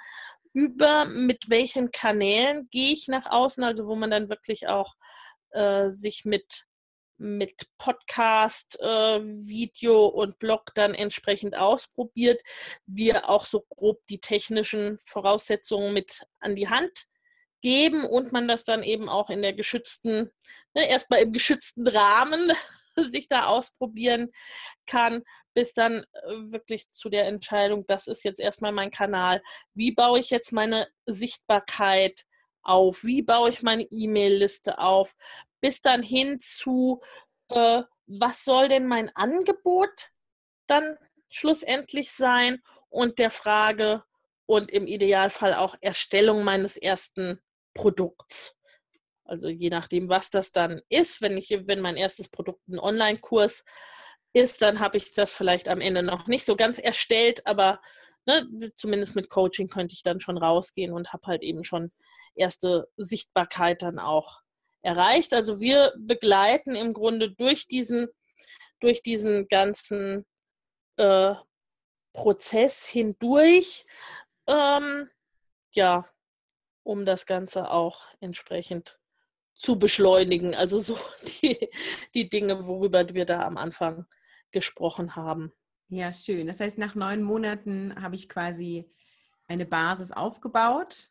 [0.53, 4.95] über mit welchen Kanälen gehe ich nach außen, also wo man dann wirklich auch
[5.51, 6.65] äh, sich mit
[7.21, 12.41] mit Podcast, äh, Video und Blog dann entsprechend ausprobiert,
[12.87, 17.05] wir auch so grob die technischen Voraussetzungen mit an die Hand
[17.61, 20.31] geben und man das dann eben auch in der geschützten,
[20.73, 22.51] ne, erstmal im geschützten Rahmen
[22.97, 24.31] sich da ausprobieren
[24.85, 29.41] kann, bis dann äh, wirklich zu der Entscheidung, das ist jetzt erstmal mein Kanal.
[29.73, 32.25] Wie baue ich jetzt meine Sichtbarkeit
[32.63, 33.03] auf?
[33.03, 35.15] Wie baue ich meine E-Mail-Liste auf?
[35.61, 37.01] Bis dann hin zu,
[37.49, 40.11] äh, was soll denn mein Angebot
[40.67, 40.97] dann
[41.29, 42.61] schlussendlich sein?
[42.89, 44.03] Und der Frage
[44.45, 47.39] und im Idealfall auch Erstellung meines ersten
[47.73, 48.57] Produkts.
[49.25, 53.63] Also je nachdem, was das dann ist, wenn ich, wenn mein erstes Produkt ein Online-Kurs
[54.33, 57.81] ist, dann habe ich das vielleicht am Ende noch nicht so ganz erstellt, aber
[58.25, 61.91] ne, zumindest mit Coaching könnte ich dann schon rausgehen und habe halt eben schon
[62.35, 64.41] erste Sichtbarkeit dann auch
[64.81, 65.33] erreicht.
[65.33, 68.07] Also wir begleiten im Grunde durch diesen,
[68.79, 70.25] durch diesen ganzen
[70.97, 71.35] äh,
[72.13, 73.85] Prozess hindurch,
[74.47, 75.09] ähm,
[75.73, 76.05] ja,
[76.83, 78.99] um das Ganze auch entsprechend
[79.53, 80.55] zu beschleunigen.
[80.55, 80.97] Also so
[81.41, 81.69] die,
[82.13, 84.05] die Dinge, worüber wir da am Anfang
[84.51, 85.51] gesprochen haben.
[85.89, 86.47] Ja, schön.
[86.47, 88.89] Das heißt, nach neun Monaten habe ich quasi
[89.47, 91.09] eine Basis aufgebaut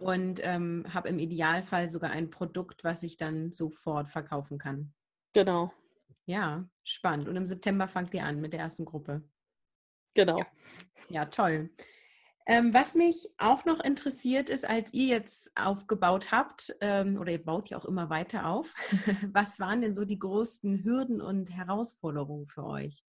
[0.00, 4.94] und ähm, habe im Idealfall sogar ein Produkt, was ich dann sofort verkaufen kann.
[5.34, 5.72] Genau.
[6.26, 7.28] Ja, spannend.
[7.28, 9.22] Und im September fangt ihr an mit der ersten Gruppe.
[10.14, 10.38] Genau.
[10.38, 10.46] Ja,
[11.08, 11.70] ja toll.
[12.46, 17.42] Ähm, was mich auch noch interessiert ist, als ihr jetzt aufgebaut habt, ähm, oder ihr
[17.42, 18.74] baut ja auch immer weiter auf,
[19.32, 23.02] was waren denn so die größten Hürden und Herausforderungen für euch?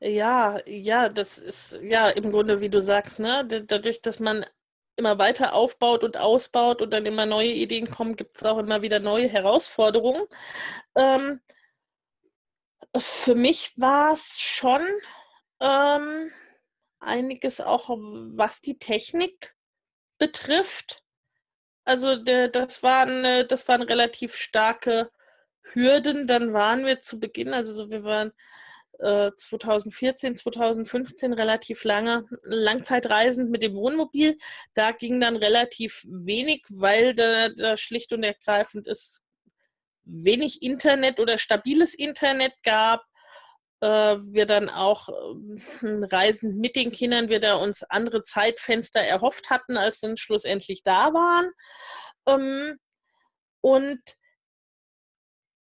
[0.00, 3.46] Ja, ja, das ist ja im Grunde, wie du sagst, ne?
[3.46, 4.44] dadurch, dass man
[4.96, 8.82] immer weiter aufbaut und ausbaut und dann immer neue Ideen kommen, gibt es auch immer
[8.82, 10.26] wieder neue Herausforderungen.
[10.96, 11.40] Ähm,
[12.96, 14.82] für mich war es schon
[15.60, 16.30] ähm,
[17.02, 19.54] einiges auch, was die Technik
[20.18, 21.02] betrifft.
[21.84, 25.10] Also das, waren, das waren relativ starke
[25.72, 26.26] Hürden.
[26.26, 28.32] Dann waren wir zu Beginn, also so, wir waren
[29.00, 34.38] äh, 2014, 2015 relativ lange Langzeitreisend mit dem Wohnmobil.
[34.74, 39.24] Da ging dann relativ wenig, weil da, da schlicht und ergreifend es
[40.04, 43.11] wenig Internet oder stabiles Internet gab äh,
[43.86, 45.08] wir dann auch
[45.82, 50.82] äh, Reisen mit den Kindern, wir da uns andere Zeitfenster erhofft hatten, als dann schlussendlich
[50.82, 51.50] da waren.
[52.26, 52.78] Ähm,
[53.60, 54.00] und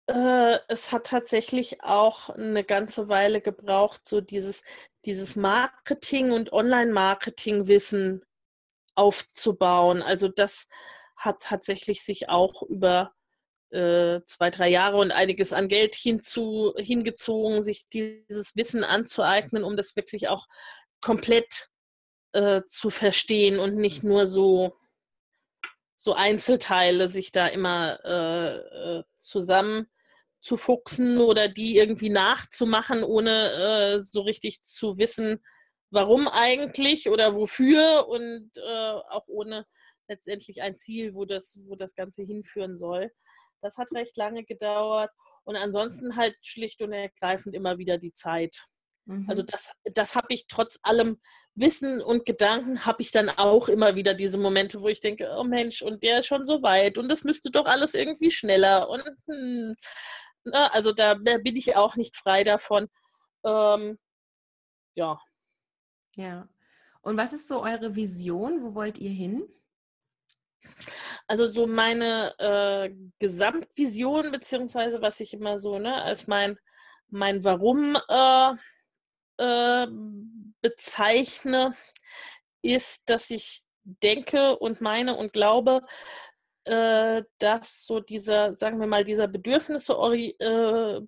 [0.07, 4.63] äh, es hat tatsächlich auch eine ganze Weile gebraucht, so dieses,
[5.05, 8.23] dieses Marketing- und Online-Marketing-Wissen
[8.95, 10.01] aufzubauen.
[10.01, 10.67] Also das
[11.15, 13.13] hat tatsächlich sich auch über
[13.71, 19.75] äh, zwei, drei Jahre und einiges an Geld hinzu, hingezogen, sich dieses Wissen anzueignen, um
[19.75, 20.47] das wirklich auch
[21.01, 21.69] komplett
[22.33, 24.77] äh, zu verstehen und nicht nur so,
[25.95, 29.87] so Einzelteile sich da immer äh, äh zusammen
[30.39, 35.43] zu fuchsen oder die irgendwie nachzumachen, ohne äh, so richtig zu wissen,
[35.91, 39.65] warum eigentlich oder wofür und äh, auch ohne
[40.07, 43.11] letztendlich ein Ziel, wo das, wo das Ganze hinführen soll.
[43.61, 45.11] Das hat recht lange gedauert.
[45.43, 48.65] Und ansonsten halt schlicht und ergreifend immer wieder die Zeit.
[49.05, 49.25] Mhm.
[49.29, 51.19] Also das, das habe ich trotz allem
[51.55, 55.43] Wissen und Gedanken, habe ich dann auch immer wieder diese Momente, wo ich denke, oh
[55.43, 58.89] Mensch, und der ist schon so weit und das müsste doch alles irgendwie schneller.
[58.89, 59.75] Und hm,
[60.43, 62.87] na, also da bin ich auch nicht frei davon.
[63.43, 63.99] Ähm,
[64.95, 65.19] ja.
[66.15, 66.49] Ja.
[67.01, 68.63] Und was ist so eure Vision?
[68.63, 69.47] Wo wollt ihr hin?
[71.31, 76.59] Also so meine äh, Gesamtvision, beziehungsweise was ich immer so ne, als mein,
[77.07, 78.51] mein Warum äh,
[79.37, 79.87] äh,
[80.59, 81.73] bezeichne,
[82.61, 85.83] ist, dass ich denke und meine und glaube,
[86.65, 90.99] äh, dass so dieser, sagen wir mal, dieser Bedürfnisse, äh,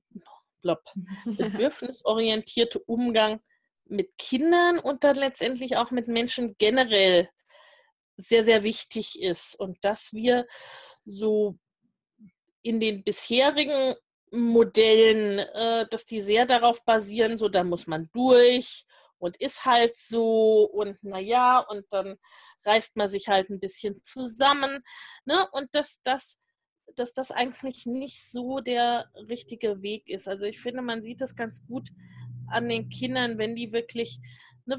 [1.26, 3.42] bedürfnisorientierte Umgang
[3.84, 7.28] mit Kindern und dann letztendlich auch mit Menschen generell
[8.18, 9.56] sehr, sehr wichtig ist.
[9.60, 10.48] Und dass wir
[11.06, 11.58] so
[12.62, 13.96] in den bisherigen
[14.32, 18.86] Modellen, äh, dass die sehr darauf basieren, so da muss man durch
[19.18, 22.18] und ist halt so und naja, und dann
[22.66, 24.84] reißt man sich halt ein bisschen zusammen.
[25.26, 25.48] Ne?
[25.52, 26.40] Und dass das
[26.96, 30.28] dass das eigentlich nicht so der richtige Weg ist.
[30.28, 31.90] Also ich finde, man sieht das ganz gut
[32.48, 34.20] an den Kindern, wenn die wirklich,
[34.66, 34.78] ne,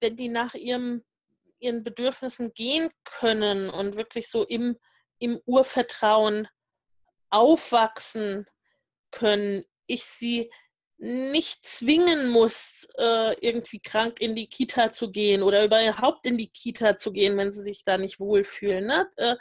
[0.00, 1.02] wenn die nach ihrem,
[1.60, 4.76] ihren Bedürfnissen gehen können und wirklich so im,
[5.18, 6.48] im Urvertrauen
[7.30, 8.46] aufwachsen
[9.10, 10.50] können, ich sie
[10.98, 16.50] nicht zwingen muss, äh, irgendwie krank in die Kita zu gehen oder überhaupt in die
[16.50, 18.86] Kita zu gehen, wenn sie sich da nicht wohlfühlen.
[18.86, 19.10] Ne?
[19.16, 19.36] Äh,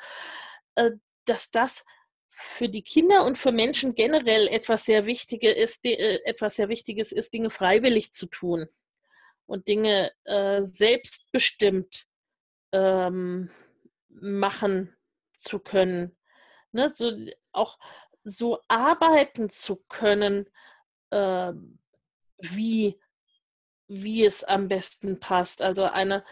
[0.75, 0.91] äh,
[1.25, 1.85] dass das
[2.29, 7.33] für die Kinder und für Menschen generell etwas sehr Wichtiges ist, etwas sehr Wichtiges ist,
[7.33, 8.67] Dinge freiwillig zu tun
[9.45, 10.11] und Dinge
[10.63, 12.07] selbstbestimmt
[12.71, 13.49] ähm,
[14.09, 14.95] machen
[15.37, 16.15] zu können.
[16.71, 16.89] Ne?
[16.93, 17.11] So,
[17.51, 17.79] auch
[18.23, 20.49] so arbeiten zu können,
[21.11, 21.53] äh,
[22.39, 22.99] wie,
[23.87, 25.61] wie es am besten passt.
[25.61, 26.25] Also eine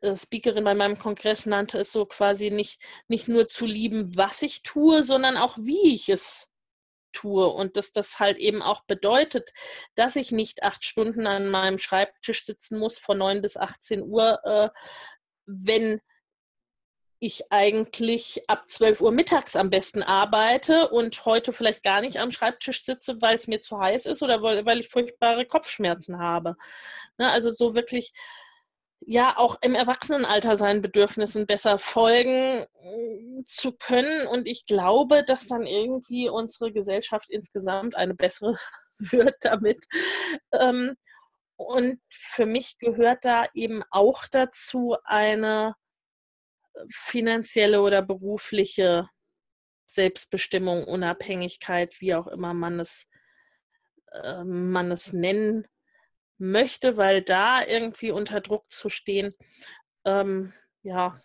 [0.00, 4.42] äh, Speakerin bei meinem Kongress nannte es so quasi nicht, nicht nur zu lieben, was
[4.42, 6.52] ich tue, sondern auch wie ich es
[7.12, 7.46] tue.
[7.48, 9.52] Und dass das halt eben auch bedeutet,
[9.94, 14.40] dass ich nicht acht Stunden an meinem Schreibtisch sitzen muss von 9 bis 18 Uhr,
[14.44, 14.70] äh,
[15.46, 16.00] wenn
[17.20, 22.30] ich eigentlich ab 12 Uhr mittags am besten arbeite und heute vielleicht gar nicht am
[22.30, 26.56] Schreibtisch sitze, weil es mir zu heiß ist oder weil, ich furchtbare Kopfschmerzen habe.
[27.18, 28.12] Ne, also so wirklich,
[29.10, 34.26] ja, auch im Erwachsenenalter seinen Bedürfnissen besser folgen mm, zu können.
[34.26, 38.58] Und ich glaube, dass dann irgendwie unsere Gesellschaft insgesamt eine bessere
[38.98, 39.86] wird damit.
[40.52, 40.94] Ähm,
[41.56, 45.74] und für mich gehört da eben auch dazu eine
[46.90, 49.08] finanzielle oder berufliche
[49.86, 53.06] Selbstbestimmung, Unabhängigkeit, wie auch immer man es,
[54.12, 55.66] äh, man es nennen
[56.38, 59.34] möchte, weil da irgendwie unter Druck zu stehen,
[60.04, 61.20] ähm, ja,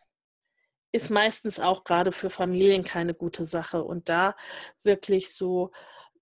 [0.91, 3.83] ist meistens auch gerade für Familien keine gute Sache.
[3.83, 4.35] Und da
[4.83, 5.71] wirklich so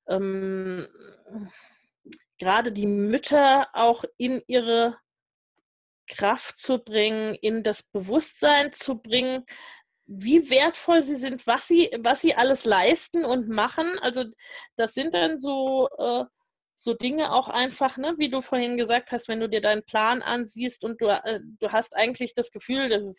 [0.08, 0.88] ähm,
[2.39, 4.98] gerade die Mütter auch in ihre
[6.08, 9.46] Kraft zu bringen, in das Bewusstsein zu bringen,
[10.06, 13.98] wie wertvoll sie sind, was sie, was sie alles leisten und machen.
[14.00, 14.26] Also
[14.76, 16.26] das sind dann so, äh,
[16.84, 20.23] so Dinge auch einfach, ne, wie du vorhin gesagt hast, wenn du dir deinen Plan
[20.23, 23.13] ansiehst und du, äh, du hast eigentlich das Gefühl,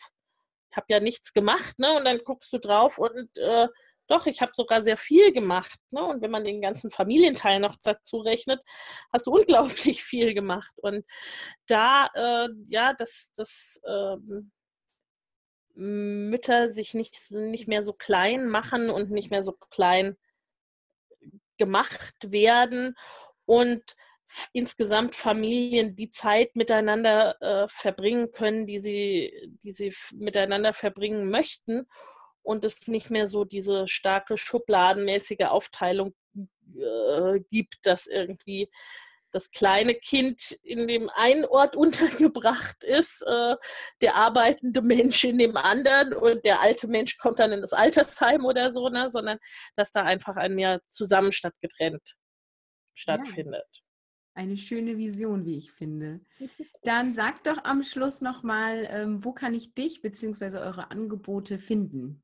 [0.69, 1.95] ich habe ja nichts gemacht, ne?
[1.95, 3.69] Und dann guckst du drauf und äh,
[4.07, 5.79] doch, ich habe sogar sehr viel gemacht.
[5.91, 6.03] Ne?
[6.03, 8.61] Und wenn man den ganzen Familienteil noch dazu rechnet,
[9.13, 10.73] hast du unglaublich viel gemacht.
[10.81, 11.05] Und
[11.67, 14.51] da, äh, ja, dass das ähm,
[15.75, 20.17] Mütter sich nicht, nicht mehr so klein machen und nicht mehr so klein
[21.57, 22.95] gemacht werden
[23.53, 23.95] und
[24.51, 29.31] insgesamt Familien die Zeit miteinander äh, verbringen können, die sie,
[29.63, 31.87] die sie miteinander verbringen möchten
[32.41, 38.71] und es nicht mehr so diese starke schubladenmäßige Aufteilung äh, gibt, dass irgendwie
[39.31, 43.55] das kleine Kind in dem einen Ort untergebracht ist, äh,
[44.01, 48.45] der arbeitende Mensch in dem anderen und der alte Mensch kommt dann in das Altersheim
[48.45, 49.11] oder so, ne?
[49.11, 49.37] sondern
[49.75, 52.15] dass da einfach ein mehr zusammen statt getrennt
[52.93, 53.83] stattfindet.
[54.35, 56.21] Eine schöne Vision, wie ich finde.
[56.83, 60.57] Dann sag doch am Schluss nochmal, ähm, wo kann ich dich bzw.
[60.57, 62.23] eure Angebote finden?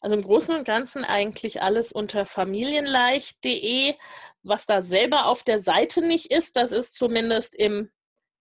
[0.00, 3.94] Also im Großen und Ganzen eigentlich alles unter familienleicht.de.
[4.42, 7.90] Was da selber auf der Seite nicht ist, das ist zumindest im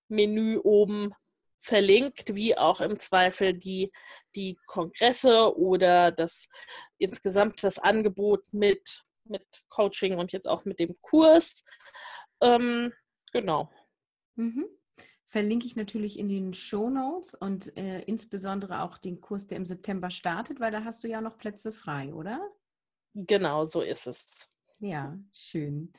[0.08, 1.14] Menü oben
[1.60, 3.92] verlinkt, wie auch im Zweifel die,
[4.36, 6.48] die Kongresse oder das
[6.98, 11.64] insgesamt das Angebot mit, mit Coaching und jetzt auch mit dem Kurs.
[12.42, 12.94] Ähm,
[13.32, 13.70] genau.
[14.36, 14.66] Mhm
[15.28, 19.66] verlinke ich natürlich in den Show Notes und äh, insbesondere auch den Kurs, der im
[19.66, 22.40] September startet, weil da hast du ja noch Plätze frei, oder?
[23.14, 24.50] Genau, so ist es.
[24.80, 25.92] Ja, schön.